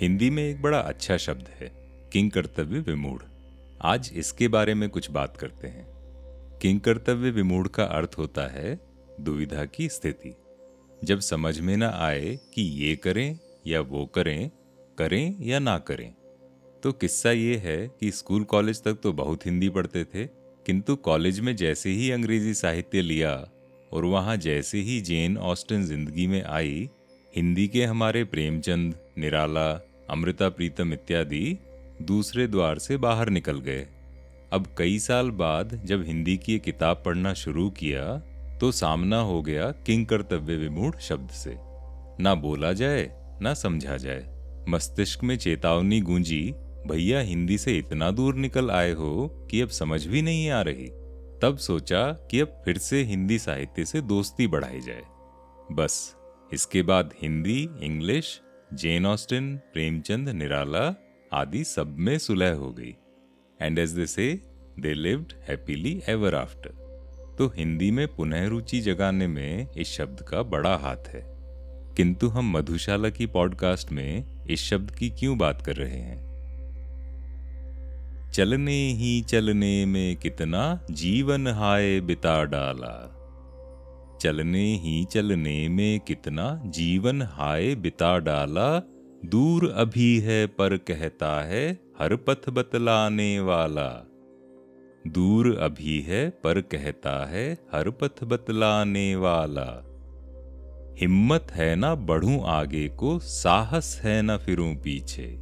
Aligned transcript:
हिंदी 0.00 0.28
में 0.30 0.42
एक 0.42 0.60
बड़ा 0.62 0.78
अच्छा 0.78 1.16
शब्द 1.16 1.48
है 1.60 1.70
किंग 2.12 2.30
कर्तव्य 2.30 2.78
विमूढ़। 2.78 3.22
आज 3.82 4.10
इसके 4.14 4.48
बारे 4.48 4.72
में 4.74 4.88
कुछ 4.88 5.10
बात 5.10 5.36
करते 5.36 5.68
हैं। 5.68 5.86
किंग 6.62 6.80
कर्तव्य 6.80 7.30
विमूढ़ 7.30 7.68
का 7.68 7.84
अर्थ 7.84 8.18
होता 8.18 8.46
है, 8.48 8.78
दुविधा 9.20 9.64
की 9.66 9.88
स्थिति। 9.88 10.34
जब 11.02 11.20
समझ 11.20 11.58
में 11.60 11.76
ना 11.76 11.88
आए 11.98 12.38
कि 12.54 12.62
ये 12.62 12.94
करें 12.96 13.38
या 13.66 13.80
वो 13.82 14.04
करें 14.06 14.50
करें 14.98 15.36
या 15.42 15.58
ना 15.58 15.78
करें। 15.78 16.12
तो 16.82 16.92
किस्सा 16.92 17.30
ये 17.30 17.56
है 17.56 17.76
कि 18.00 18.10
स्कूल 18.10 18.44
कॉलेज 18.44 18.82
तक 18.82 19.00
तो 19.02 19.12
बहुत 19.12 19.46
हिंदी 19.46 19.68
पढ़ते 19.68 20.04
थे, 20.04 20.26
किंतु 20.26 20.96
कॉलेज 20.96 21.40
में 21.40 21.54
जैसे 21.56 21.90
ही 21.90 22.10
अंग्रेज़ी 22.10 22.54
साहित्य 22.54 23.02
लिया 23.02 23.34
और 23.92 24.04
वहाँ 24.04 24.36
जैसे 24.36 24.78
ही 24.80 25.00
जेन 25.00 25.38
ऑस्टन 25.38 25.84
ज़िंदगी 25.84 26.26
में 26.26 26.42
आई, 26.42 26.88
हिंदी 27.32 27.68
के 27.68 27.84
हमारे 27.84 28.24
प्रेमचंद 28.26 28.94
निराला, 29.18 29.70
अमृता, 30.10 30.48
प्रीतम 30.48 30.92
इत्यादि 30.92 31.58
दूसरे 32.02 32.46
द्वार 32.46 32.78
से 32.78 32.96
बाहर 32.96 33.28
निकल 33.28 33.60
गए। 33.60 33.86
अब 34.52 34.66
कई 34.78 34.98
साल 34.98 35.30
बाद 35.30 35.80
जब 35.84 36.04
हिंदी 36.06 36.36
की 36.36 36.58
किताब 36.58 37.02
पढ़ना 37.06 37.32
शुरू 37.34 37.68
किया 37.70 38.04
तो 38.60 38.70
सामना 38.72 39.20
हो 39.20 39.42
गया 39.42 39.70
किंग 39.86 40.06
कर्तव्य 40.06 40.56
विमूढ़ 40.56 40.96
शब्द 40.96 41.30
से। 41.30 41.54
ना 42.22 42.34
बोला 42.34 42.72
जाए, 42.72 43.10
ना 43.42 43.54
समझा 43.54 43.96
जाए। 43.96 44.64
मस्तिष्क 44.68 45.24
में 45.24 45.36
चेतावनी 45.38 46.00
गूंजी, 46.00 46.54
भैया, 46.86 47.20
हिंदी 47.20 47.58
से 47.58 47.76
इतना 47.78 48.10
दूर 48.10 48.34
निकल 48.34 48.70
आए 48.70 48.92
हो 48.92 49.26
कि 49.50 49.60
अब 49.60 49.68
समझ 49.68 50.06
भी 50.06 50.22
नहीं 50.22 50.48
आ 50.50 50.62
रही। 50.62 50.88
तब 51.42 51.56
सोचा 51.60 52.12
कि 52.30 52.40
अब 52.40 52.62
फिर 52.64 52.78
से 52.78 53.02
हिंदी 53.02 53.38
साहित्य 53.38 53.84
से 53.84 54.00
दोस्ती 54.00 54.46
बढ़ाई 54.46 54.80
जाए। 54.80 55.02
बस, 55.72 56.14
इसके 56.52 56.82
बाद 56.82 57.12
Hindi, 57.22 57.68
English 57.80 58.40
Jane 58.74 59.06
Austen 59.06 59.56
Premchand 59.56 60.28
Nirala 60.28 60.94
आदि 61.32 61.64
सब 61.64 61.96
में 61.98 62.18
सुलह 62.18 62.52
हो 62.54 62.72
गई। 62.72 62.96
And 63.62 63.78
as 63.78 63.90
they 63.90 64.06
say 64.06 64.42
they 64.78 64.94
lived 64.94 65.32
happily 65.48 66.02
ever 66.08 66.34
after 66.34 66.68
तो 67.38 67.46
हिंदी 67.56 67.90
में 67.90 68.16
पुनः 68.16 68.48
रुचि 68.48 68.80
जगाने 68.80 69.26
में 69.26 69.70
इस 69.70 69.88
शब्द 69.88 70.20
का 70.20 70.42
बड़ा 70.42 70.76
हाथ 70.76 71.08
है। 71.08 71.22
किंतु 71.94 72.28
हम 72.28 72.50
मधुशाला 72.50 73.10
की 73.10 73.26
पॉडकास्ट 73.26 73.92
में 73.92 74.46
इस 74.46 74.60
शब्द 74.60 74.90
की 74.90 75.10
क्यों 75.10 75.38
बात 75.38 75.62
कर 75.62 75.76
रहे 75.76 75.98
हैं? 75.98 76.26
चलने 78.30 78.92
ही 78.92 79.20
चलने 79.20 79.86
में 79.86 80.16
कितना 80.16 80.86
जीवन 80.90 81.46
हाय 81.46 82.00
बिता 82.00 82.44
डाला। 82.44 83.15
चलने 84.20 84.76
ही 84.76 85.04
चलने 85.04 85.68
में 85.68 86.00
कितना 86.00 86.62
जीवन 86.66 87.22
हाय 87.22 87.74
बिता 87.74 88.18
डाला। 88.18 88.78
दूर 89.24 89.70
अभी 89.76 90.18
है 90.18 90.46
पर 90.46 90.76
कहता 90.76 91.44
है 91.44 91.72
हर 91.72 92.16
पथ 92.16 92.50
बतलाने 92.50 93.40
वाला। 93.40 94.12
दूर 95.06 95.56
अभी 95.56 96.00
है 96.00 96.30
पर 96.30 96.60
कहता 96.60 97.26
है 97.26 97.52
हर 97.52 97.90
पथ 97.90 98.24
बतलाने 98.24 99.16
वाला। 99.16 99.82
हिम्मत 101.00 101.46
है 101.50 101.76
ना 101.76 101.94
बढ़ूं 101.94 102.42
आगे 102.42 102.88
को, 102.88 103.18
साहस 103.18 104.00
है 104.04 104.22
ना 104.22 104.36
फिरूं 104.36 104.74
पीछे। 104.74 105.38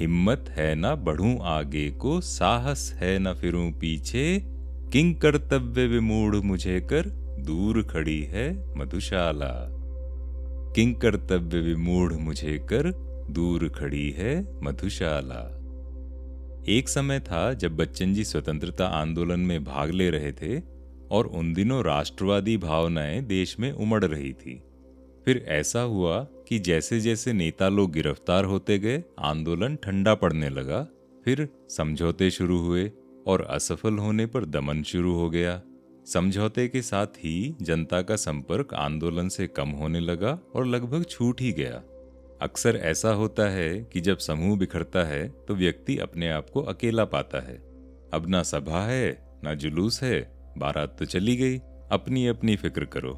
हिम्मत 0.00 0.44
है 0.48 0.74
ना 0.74 0.94
बढ़ूं 0.94 1.38
आगे 1.40 1.90
को, 1.90 2.20
साहस 2.20 2.92
है 2.96 3.18
ना 3.18 3.34
फिरूं 3.34 3.72
पीछे। 3.72 4.42
किंग 4.92 5.20
कर्तव्य 5.20 5.86
विमूढ़ 5.86 6.36
मुझे 6.36 6.80
कर 6.80 7.21
दूर 7.44 7.82
खड़ी 7.82 8.22
है 8.22 8.76
मधुशाला। 8.76 9.68
किंग 10.76 10.94
कर्तव्य 10.96 11.60
विमूढ़ 11.60 12.12
मुझे 12.12 12.58
कर 12.58 12.90
दूर 13.30 13.68
खड़ी 13.68 14.10
है 14.10 14.60
मधुशाला। 14.62 15.58
एक 16.68 16.88
समय 16.88 17.20
था 17.20 17.52
जब 17.52 17.76
बच्चन 17.76 18.14
जी 18.14 18.24
स्वतंत्रता 18.24 18.86
आंदोलन 18.86 19.40
में 19.40 19.64
भाग 19.64 19.90
ले 19.90 20.10
रहे 20.10 20.32
थे 20.32 20.62
और 21.10 21.26
उन 21.26 21.52
दिनों 21.52 21.84
राष्ट्रवादी 21.84 22.56
भावनाएँ 22.56 23.22
देश 23.22 23.60
में 23.60 23.72
उमड़ 23.72 24.04
रही 24.04 24.32
थी। 24.32 24.62
फिर 25.24 25.44
ऐसा 25.48 25.80
हुआ 25.80 26.26
कि 26.48 26.58
जैसे 26.58 27.00
जैसे 27.00 27.32
नेता 27.32 27.68
लोग 27.68 27.92
गिरफ़्तार 27.92 28.44
होते 28.44 28.78
गए, 28.78 29.04
आंदोलन 29.18 29.76
ठंडा 29.76 30.14
पड़ने 30.14 30.48
लगा। 30.48 30.86
फिर 31.24 31.48
समझौते 31.68 32.30
शुरू 32.30 32.58
हुए 32.58 32.90
और 33.26 33.42
असफल 33.42 33.94
होने 33.94 34.26
पर 34.26 34.44
दमन 34.44 34.82
शुरू 34.82 35.14
हो 35.14 35.30
गया। 35.30 35.62
समझौते 36.06 36.66
के 36.68 36.82
साथ 36.82 37.06
ही 37.06 37.56
जनता 37.62 38.00
का 38.02 38.16
संपर्क 38.16 38.74
आंदोलन 38.74 39.28
से 39.28 39.46
कम 39.46 39.68
होने 39.70 40.00
लगा 40.00 40.38
और 40.54 40.66
लगभग 40.66 41.04
छूट 41.04 41.40
ही 41.40 41.52
गया। 41.52 41.82
अक्सर 42.42 42.76
ऐसा 42.76 43.10
होता 43.10 43.48
है 43.48 43.82
कि 43.92 44.00
जब 44.00 44.18
समूह 44.18 44.58
बिखरता 44.58 45.04
है 45.04 45.28
तो 45.48 45.54
व्यक्ति 45.54 45.98
अपने 45.98 46.28
आप 46.28 46.50
को 46.50 46.62
अकेला 46.62 47.04
पाता 47.04 47.40
है। 47.40 47.56
अब 48.14 48.24
ना 48.28 48.42
सभा 48.42 48.84
है, 48.86 49.40
ना 49.44 49.54
जुलूस 49.54 50.02
है, 50.02 50.20
बारात 50.58 50.96
तो 50.98 51.04
चली 51.04 51.36
गई 51.36 51.58
अपनी 51.92 52.26
अपनी 52.26 52.56
फ़िक्र 52.56 52.84
करो। 52.84 53.14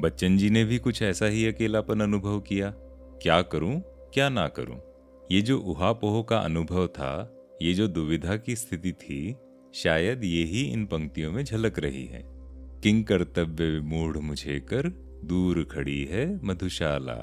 बच्चन 0.00 0.36
जी 0.38 0.50
ने 0.50 0.64
भी 0.64 0.78
कुछ 0.78 1.02
ऐसा 1.02 1.26
ही 1.26 1.46
अकेलापन 1.46 2.00
अनुभव 2.00 2.40
किया। 2.40 2.70
क्या 3.22 3.40
करूँ, 3.42 3.80
क्या 4.14 4.28
ना 4.28 4.46
करूँ? 4.48 4.80
ये 5.32 5.40
जो 5.42 5.58
उहापोह 5.58 6.22
का 6.22 6.38
अनुभव 6.38 6.86
था, 6.86 7.38
ये 7.62 7.74
जो 7.74 7.86
दुविधा 7.88 8.36
की 8.36 8.56
स्थिति 8.56 8.92
थी 8.92 9.34
शायद 9.74 10.24
ये 10.24 10.44
ही 10.44 10.62
इन 10.62 10.84
पंक्तियों 10.86 11.32
में 11.32 11.44
झलक 11.44 11.78
रही 11.78 12.04
है। 12.06 12.22
किंग 12.82 13.04
कर्तव्य 13.04 13.80
मूढ़ 13.80 14.16
मुझे 14.16 14.58
कर 14.68 14.88
दूर 15.24 15.62
खड़ी 15.64 16.04
है 16.04 16.24
मधुशाला। 16.44 17.18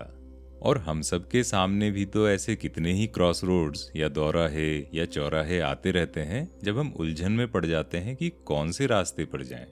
और 0.61 0.77
हम 0.77 1.01
सबके 1.01 1.43
सामने 1.43 1.89
भी 1.91 2.05
तो 2.05 2.27
ऐसे 2.29 2.55
कितने 2.55 2.93
ही 2.93 3.05
क्रॉस 3.07 3.43
रोड्स 3.43 3.91
या 3.95 4.07
दौराहे 4.09 4.71
या 4.93 5.05
चौराहे 5.05 5.59
आते 5.59 5.91
रहते 5.91 6.21
हैं 6.21 6.47
जब 6.63 6.77
हम 6.77 6.93
उलझन 6.97 7.31
में 7.31 7.47
पड़ 7.51 7.65
जाते 7.65 7.97
हैं 7.97 8.15
कि 8.15 8.29
कौन 8.45 8.71
से 8.71 8.85
रास्ते 8.85 9.25
पर 9.25 9.43
जाएँ, 9.43 9.67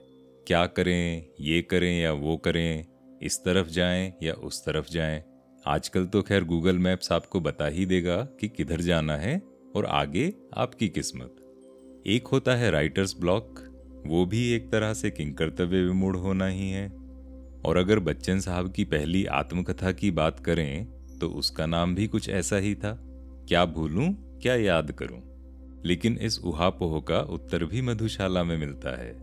क्या 0.46 0.64
करें 0.66 1.24
ये 1.40 1.60
करें 1.62 2.00
या 2.00 2.12
वो 2.12 2.36
करें 2.36 2.84
इस 3.22 3.38
तरफ़ 3.44 3.68
जाएँ 3.68 4.12
या 4.22 4.32
उस 4.34 4.64
तरफ़ 4.66 4.90
जाएँ। 4.90 5.22
आजकल 5.64 6.06
तो 6.06 6.22
खैर 6.22 6.44
गूगल 6.44 6.78
मैप्स 6.78 7.12
आपको 7.12 7.40
बता 7.40 7.66
ही 7.66 7.86
देगा 7.86 8.16
कि 8.40 8.48
किधर 8.48 8.80
जाना 8.80 9.16
है 9.16 9.40
और 9.76 9.86
आगे 9.86 10.32
आपकी 10.56 10.88
किस्मत। 10.88 11.37
एक 12.06 12.26
होता 12.26 12.54
है 12.54 12.70
राइटर्स 12.70 13.16
ब्लॉक 13.20 13.60
वो 14.06 14.26
भी 14.26 14.52
एक 14.52 14.72
तरह 14.72 14.94
से 14.94 15.10
किंग 15.10 15.34
कर्तव्य 15.34 15.82
विमूढ़ 15.82 16.16
होना 16.16 16.46
ही 16.46 16.70
है। 16.70 16.88
और 17.64 17.76
अगर 17.76 17.98
बच्चन 17.98 18.40
साहब 18.40 18.72
की 18.72 18.84
पहली 18.84 19.26
आत्मकथा 19.26 19.92
की 19.92 20.10
बात 20.10 20.40
करें 20.40 20.86
तो 21.18 21.28
उसका 21.28 21.66
नाम 21.66 21.94
भी 21.94 22.06
कुछ 22.06 22.28
ऐसा 22.28 22.56
ही 22.56 22.74
था। 22.74 22.98
क्या 23.48 23.64
भूलूं, 23.64 24.12
क्या 24.12 24.54
याद 24.54 24.92
करूँ? 24.92 25.22
लेकिन 25.84 26.18
इस 26.22 26.38
उहापोह 26.38 27.00
का 27.00 27.20
उत्तर 27.20 27.64
भी 27.64 27.82
मधुशाला 27.82 28.44
में 28.44 28.56
मिलता 28.56 29.02
है। 29.02 29.16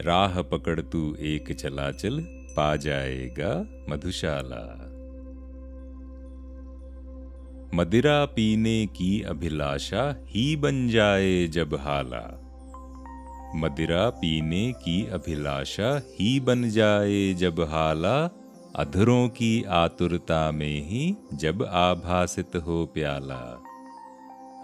राह 0.00 0.42
पकड़ 0.42 0.80
तू 0.80 1.16
एक 1.20 1.52
चलाचल, 1.52 2.20
पा 2.56 2.76
जाएगा 2.76 3.66
मधुशाला। 3.88 4.90
मदिरा 7.74 8.24
पीने 8.24 8.86
की 8.86 9.22
अभिलाषा 9.22 10.24
ही 10.26 10.56
बन 10.56 10.88
जाए 10.88 11.46
जब 11.46 11.74
हाला। 11.74 12.40
मदिरा 13.56 14.10
पीने 14.10 14.72
की 14.72 15.06
अभिलाषा 15.06 16.02
ही 16.20 16.40
बन 16.40 16.70
जाए 16.70 17.34
जब 17.34 17.60
हाला, 17.60 18.30
अधरों 18.76 19.28
की 19.28 19.62
आतुरता 19.62 20.50
में 20.50 20.82
ही 20.88 21.16
जब 21.34 21.62
आभासित 21.62 22.56
हो 22.56 22.86
प्याला। 22.86 23.62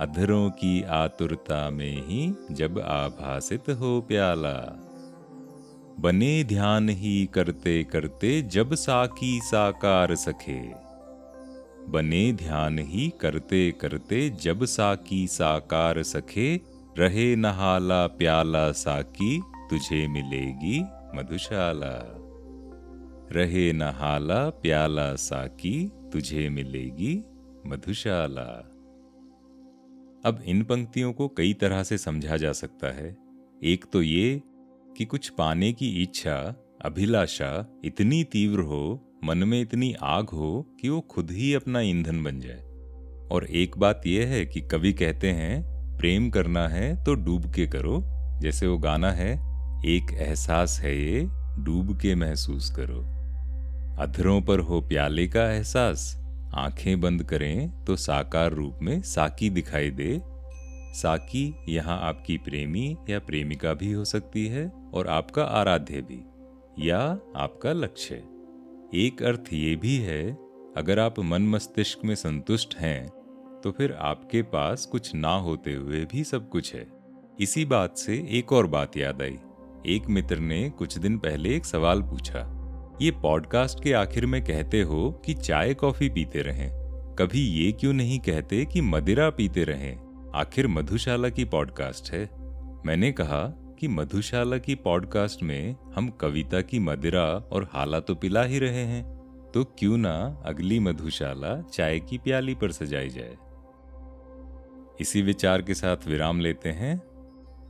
अधरों 0.00 0.50
की 0.50 0.82
आतुरता 0.82 1.70
में 1.70 2.02
ही 2.08 2.34
जब 2.50 2.78
आभासित 2.78 3.70
हो 3.70 4.00
प्याला। 4.00 4.86
बने 6.00 6.44
ध्यान 6.44 6.88
ही 6.88 7.28
करते 7.34 7.84
करते 7.84 8.42
जब 8.42 8.74
साकी 8.74 9.40
साकार 9.44 10.14
सखे 10.14 10.89
बने 11.88 12.32
ध्यान 12.32 12.78
ही 12.78 13.12
करते 13.20 13.72
करते 13.80 14.30
जब 14.30 14.64
साकी 14.64 15.26
साकार 15.26 16.02
सखे, 16.02 16.60
रहे 16.98 17.36
नहाला 17.36 18.06
प्याला 18.06 18.72
साकी, 18.72 19.40
तुझे 19.70 20.08
मिलेगी 20.08 20.80
मधुशाला। 21.14 22.16
रहे 23.32 23.72
नहाला 23.72 24.50
प्याला 24.50 25.14
साकी, 25.16 25.92
तुझे 26.12 26.48
मिलेगी 26.48 27.24
मधुशाला। 27.66 28.66
अब 30.24 30.42
इन 30.46 30.62
पंक्तियों 30.62 31.12
को 31.12 31.28
कई 31.28 31.52
तरह 31.52 31.82
से 31.82 31.98
समझा 31.98 32.36
जा 32.36 32.52
सकता 32.52 32.86
है। 32.86 33.16
एक 33.64 33.84
तो 33.92 34.02
ये 34.02 34.42
कि 34.96 35.04
कुछ 35.04 35.28
पाने 35.28 35.72
की 35.72 36.02
इच्छा, 36.02 36.66
अभिलाषा 36.84 37.80
इतनी 37.84 38.24
तीव्र 38.24 38.60
हो 38.60 39.09
मन 39.24 39.38
में 39.38 39.60
इतनी 39.60 39.92
आग 39.92 40.24
हो 40.24 40.66
कि 40.80 40.88
वो 40.88 41.00
खुद 41.00 41.30
ही 41.30 41.54
अपना 41.54 41.80
ईंधन 41.80 42.22
बन 42.22 42.40
जाए। 42.40 42.62
और 43.32 43.46
एक 43.50 43.78
बात 43.78 44.02
यह 44.06 44.26
है 44.26 44.46
कि 44.46 44.60
कवि 44.60 44.92
कहते 44.92 45.30
हैं, 45.30 45.62
प्रेम 45.98 46.30
करना 46.30 46.68
है 46.68 47.04
तो 47.04 47.14
डूब 47.14 47.52
के 47.52 47.66
करो। 47.66 48.02
जैसे 48.40 48.66
वो 48.66 48.78
गाना 48.78 49.12
है, 49.12 49.32
एक 49.86 50.12
एहसास 50.12 50.80
है 50.80 51.02
ये, 51.02 51.20
डूब 51.58 51.98
के 52.00 52.14
महसूस 52.14 52.70
करो। 52.70 53.00
अधरों 54.02 54.42
पर 54.42 54.58
हो 54.58 54.80
प्याले 54.80 55.28
का 55.28 55.52
एहसास, 55.52 56.16
आँखें 56.54 57.00
बंद 57.00 57.22
करें 57.22 57.84
तो 57.84 57.96
साकार 57.96 58.52
रूप 58.52 58.78
में 58.82 59.02
साकी 59.02 59.50
दिखाई 59.50 59.90
दे। 59.90 60.20
साकी 60.92 61.54
यहाँ 61.68 62.00
आपकी 62.00 62.36
प्रेमी 62.38 62.96
या 63.10 63.18
प्रेमिका 63.18 63.74
भी 63.74 63.92
हो 63.92 64.04
सकती 64.04 64.46
है 64.46 64.72
और 64.94 65.08
आपका 65.08 65.42
आराध्य 65.42 66.00
भी, 66.00 66.20
या 66.88 67.00
आपका 67.36 67.72
लक्ष्य। 67.72 68.22
एक 68.94 69.22
अर्थ 69.22 69.52
ये 69.52 69.74
भी 69.76 69.96
है, 69.96 70.30
अगर 70.76 70.98
आप 70.98 71.18
मन 71.20 71.42
मस्तिष्क 71.42 71.98
में 72.04 72.14
संतुष्ट 72.14 72.74
हैं 72.76 73.08
तो 73.64 73.70
फिर 73.70 73.92
आपके 73.92 74.42
पास 74.42 74.86
कुछ 74.86 75.14
ना 75.14 75.34
होते 75.34 75.72
हुए 75.74 76.04
भी 76.04 76.24
सब 76.24 76.48
कुछ 76.48 76.74
है। 76.74 76.86
इसी 77.40 77.64
बात 77.64 77.98
से 77.98 78.16
एक 78.30 78.52
और 78.52 78.66
बात 78.66 78.96
याद 78.96 79.22
आई। 79.22 79.38
एक 79.86 80.06
मित्र 80.08 80.38
ने 80.38 80.70
कुछ 80.70 80.98
दिन 80.98 81.18
पहले 81.18 81.54
एक 81.56 81.64
सवाल 81.64 82.02
पूछा। 82.02 82.42
ये 83.02 83.10
पॉडकास्ट 83.10 83.82
के 83.82 83.92
आखिर 83.92 84.26
में 84.26 84.42
कहते 84.44 84.82
हो 84.82 85.10
कि 85.24 85.34
चाय 85.34 85.74
कॉफ़ी 85.74 86.08
पीते 86.08 86.42
रहें। 86.42 86.70
कभी 87.18 87.40
ये 87.40 87.72
क्यों 87.72 87.92
नहीं 87.92 88.18
कहते 88.18 88.64
कि 88.64 88.80
मदिरा 88.80 89.30
पीते 89.30 89.64
रहें? 89.64 90.30
आखिर 90.34 90.68
मधुशाला 90.68 91.28
की 91.28 91.44
पॉडकास्ट 91.44 92.12
है। 92.12 92.28
मैंने 92.86 93.12
कहा 93.12 93.46
कि 93.80 93.88
मधुशाला 93.88 94.58
की 94.58 94.74
पॉडकास्ट 94.74 95.42
में 95.42 95.76
हम 95.94 96.08
कविता 96.08 96.60
की 96.60 96.78
मदिरा 96.78 97.24
और 97.24 97.70
हाला 97.72 98.00
तो 98.00 98.14
पिला 98.14 98.42
ही 98.42 98.58
रहे 98.58 98.84
हैं। 98.84 99.16
तो 99.54 99.64
क्यों 99.64 99.98
ना 99.98 100.42
अगली 100.46 100.78
मधुशाला 100.78 101.62
चाय 101.62 102.00
की 102.00 102.18
प्याली 102.18 102.54
पर 102.54 102.72
सजाई 102.72 103.08
जाए। 103.08 103.36
इसी 105.00 105.22
विचार 105.22 105.62
के 105.62 105.74
साथ 105.74 105.96
विराम 106.06 106.40
लेते 106.40 106.68
हैं। 106.68 106.98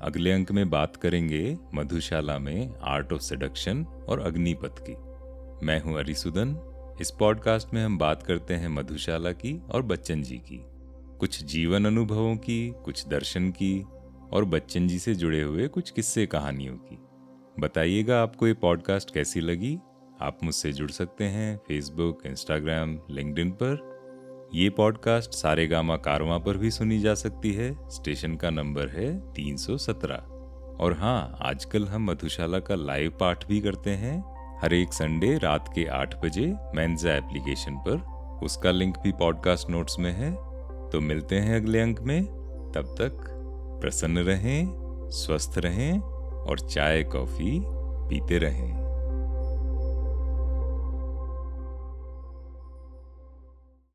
अगले 0.02 0.32
अंक 0.32 0.52
में 0.52 0.70
बात 0.70 0.96
करेंगे 0.96 1.58
मधुशाला 1.74 2.38
में 2.38 2.74
आर्ट 2.82 3.12
ऑफ़ 3.12 3.22
सडक्शन 3.22 3.84
और 3.84 4.20
अग्निपथ 4.20 4.84
की। 4.90 4.94
मैं 5.66 5.82
हूँ 5.82 5.98
अरिसुदन। 5.98 6.58
इस 7.00 7.10
पॉडकास्ट 7.10 7.74
में 7.74 7.84
हम 7.84 7.98
बात 7.98 8.22
करते 8.22 8.54
हैं 8.54 8.68
मधुशाला 8.68 9.32
की 9.32 9.62
और 9.70 9.82
बच्चन 9.82 10.22
जी 10.22 10.36
की। 10.36 10.64
कुछ 11.18 11.44
जीवन 11.44 11.84
अनुभवों 11.84 12.36
की, 12.36 12.74
कुछ 12.84 13.08
दर्शन 13.08 13.50
की 13.50 13.84
और 14.32 14.44
बच्चन 14.44 14.88
जी 14.88 14.98
से 14.98 15.14
जुड़े 15.14 15.42
हुए 15.42 15.68
कुछ 15.68 15.90
किस्से 15.90 16.26
कहानियों 16.26 16.76
की। 16.76 16.98
बताइएगा 17.60 18.22
आपको 18.22 18.46
ये 18.46 18.54
पॉडकास्ट 18.54 19.14
कैसी 19.14 19.40
लगी? 19.40 19.78
आप 20.22 20.38
मुझसे 20.44 20.72
जुड़ 20.72 20.90
सकते 20.90 21.24
हैं 21.24 21.56
फेसबुक 21.56 22.26
इंस्टाग्राम 22.26 23.00
लिंक्डइन 23.10 23.50
पर। 23.50 24.00
ये 24.54 24.70
पॉडकास्ट 24.70 25.30
सारे 25.30 25.66
गामा 25.66 25.96
कारवा 25.96 26.38
पर 26.38 26.56
भी 26.56 26.70
सुनी 26.70 26.98
जा 26.98 27.14
सकती 27.14 27.52
है। 27.52 27.90
स्टेशन 27.90 28.36
का 28.36 28.50
नंबर 28.50 28.88
है 28.88 29.32
317 29.32 30.16
और 30.80 30.96
हाँ 30.98 31.38
आजकल 31.42 31.86
हम 31.86 32.10
मधुशाला 32.10 32.58
का 32.58 32.74
लाइव 32.74 33.10
पाठ 33.10 33.46
भी 33.46 33.60
करते 33.60 33.90
हैं। 33.90 34.40
हर 34.62 34.74
एक 34.74 34.92
संडे 34.92 35.38
रात 35.38 35.72
के 35.74 35.84
आठ 35.84 36.24
बजे 36.24 36.54
मैंजा 36.74 37.16
एप्लीकेशन 37.16 37.76
पर। 37.76 38.20
उसका 38.44 38.70
लिंक 38.70 38.98
भी 38.98 39.12
पॉडकास्ट 39.12 39.70
नोट्स 39.70 39.98
में 39.98 40.12
है। 40.12 40.32
तो 40.90 41.00
मिलते 41.00 41.36
हैं 41.36 41.56
अगले 41.56 41.80
अंक 41.80 42.00
में। 42.00 42.24
तब 42.74 42.94
तक 43.00 43.39
प्रसन्न 43.80 44.18
रहें 44.18 45.08
स्वस्थ 45.10 45.58
रहें 45.58 46.00
और 46.00 46.60
चाय 46.60 47.02
कॉफ़ी 47.02 47.60
पीते 48.10 48.38
रहें। 48.38 48.79